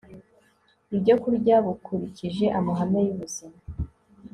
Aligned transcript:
ibyokurya 0.95 1.55
bukurikije 1.65 2.45
amahame 2.59 2.99
yubuzima 3.07 3.57